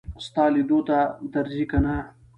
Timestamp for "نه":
1.85-1.95